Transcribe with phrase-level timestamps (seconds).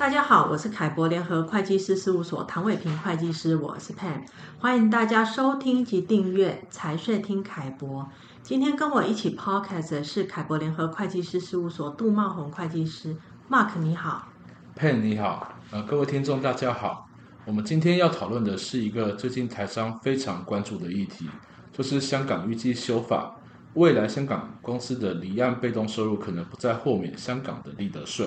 [0.00, 4.22] 大家好，我是凯博联合会计师事务所唐伟平会计师，我是 Pam，
[4.58, 8.08] 欢迎大家收听及订阅财税听凯博。
[8.42, 13.14] 今天跟我一起 Podcast 的是凯博联合会计师事务所杜茂宏会计师
[13.50, 14.26] ，Mark 你好
[14.74, 17.06] ，Pam 你好，呃，各位听众大家好。
[17.44, 21.28] 我们今天要讨论的是一个最近台商非常关注的议题，
[21.74, 23.36] 就是香港预计修法，
[23.74, 28.26] 未来香港公司的离岸被动收入可能不再豁免香港的利得税。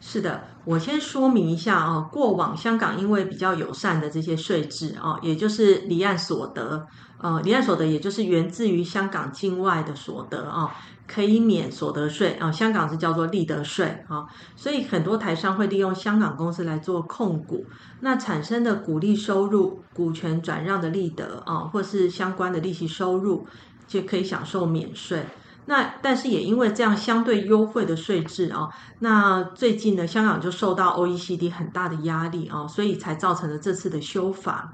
[0.00, 6.86] 是的，我先说明一下啊，过往香港因为比较友善的这些税制啊，也就是离岸所得，
[7.18, 10.70] 呃，离岸所得也就是源自于香港境外的所得啊，
[11.08, 17.64] 可以免所得税啊，香港是叫做利得税啊，所以很多台商会利用香港公司来做控股，
[18.00, 23.46] 那产生的股利收入、股权转让的利得啊，或是相关的利息收入，
[23.88, 25.24] 就可以享受免税。
[25.68, 28.68] 那但是也因为这样相对优惠的税制啊，
[29.00, 34.72] 那最近呢，香港就受到 OECD 很大的压力啊，所以才造成了这次的修法。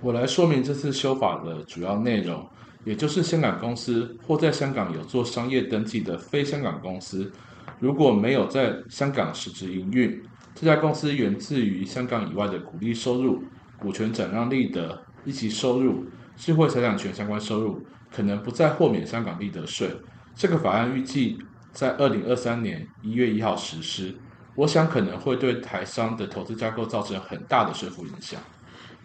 [0.00, 2.46] 我来说明这次修法的主要内容，
[2.84, 7.30] 也就是香港公司或在香港有做商业登记的非香港公司，
[7.78, 10.22] 如果没有在香港实质营运，
[10.54, 13.42] 这家公司源自于香港以外的股利收入、
[13.78, 16.04] 股权转让利得、利息收入、
[16.36, 17.78] 智慧财产权相关收入，
[18.14, 19.90] 可能不再豁免香港利得税。
[20.34, 21.38] 这个法案预计
[21.72, 24.16] 在二零二三年一月一号实施，
[24.54, 28.40] 我想可能会对台商的投资架构造成很大的税负影响。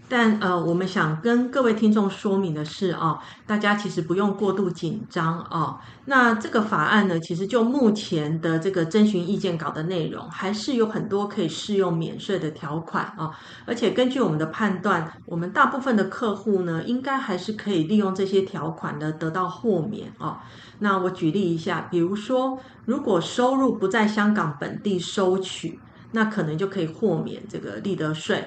[0.09, 5.79] 但呃，我们想跟各位听众说明的是啊，大家其实不用过度紧张啊。
[6.05, 13.29] 那这个法案呢，其实就目前的这个征询意见稿的内容，还是有很多可以适用免税的条款啊。
[13.67, 20.43] 而且根据我们的判断，我们大部分的客户呢，应该还是可以利用这些条款的得到豁免啊。
[20.79, 25.79] 那我举例一下，比如说，如果收入不在香港本地收取，
[26.13, 28.43] 那可能就可以豁免这个利得税。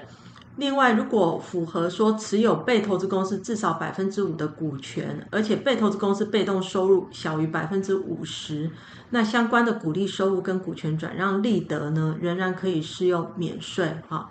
[0.57, 8.71] 另外，如果符合说持有被投资公司至少百分之五的股权，而且被投资公司被动收入小于百分之五十，
[9.11, 14.31] 那相关的股利收入跟股权转让利得呢，仍然可以适用免税哈。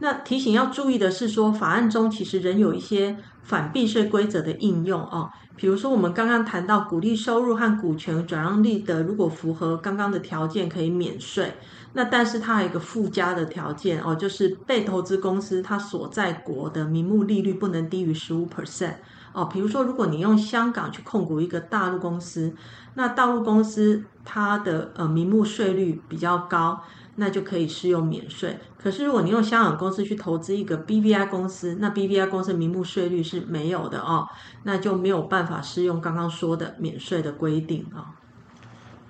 [0.00, 5.30] 那提醒要注意的是说，法案中其实仍有一些反避税规则的应用哦。
[5.56, 11.54] 比如说，我们刚刚谈到股利收入和股权转让利得，如果符合刚刚的条件可以免税。
[11.92, 18.94] 那但是它还有一个附加的条件哦，就是被投资公司它所在国的名目利率不能低于十五 percent
[19.32, 19.44] 哦。
[19.44, 22.52] 比如说，如果你用香港去控股一个大陆公司，
[22.94, 26.82] 那大陆公司它的呃名目税率比较高，
[27.16, 28.56] 那就可以适用免税。
[28.76, 34.26] 可是如果你用香港公司去投资一个 BVI 公司，那 BVI 公司名目税率是没有的哦，
[34.64, 37.98] 那就没有办法适用刚刚说的免税的规定啊。
[37.98, 38.04] 哦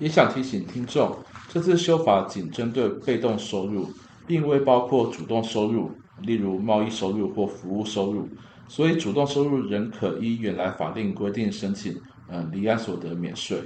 [0.01, 1.17] 也想提醒听众，
[1.49, 3.89] 这次修法仅针对被动收入，
[4.27, 8.29] 并未包括主动收入，例如贸易收入或服务收入。
[8.67, 11.97] 所以，主动收入仍可依原来法定规定申请，
[12.29, 13.63] 呃，离岸所得免税。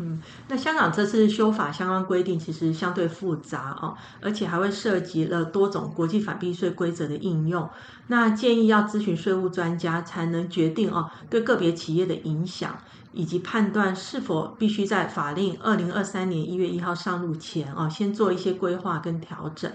[0.00, 7.68] 嗯，那香港这次修法相关规定其实相对复杂哦，而且还会涉及了多种国际反避税规则的应用。
[8.08, 12.76] 那建议要咨询税务专家才能决定哦，对个别企业的影响。
[13.12, 19.68] 以及判断是否必须在法令二零二三年一月一号上路前啊，先做一些规划跟调整。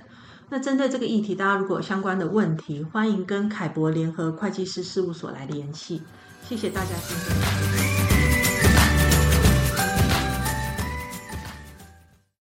[0.47, 6.01] 那针对这个议题，大家如果有相关的问题，欢迎跟凯博联合会计师事务所来联系。
[6.47, 8.34] 谢谢大家今天的收听。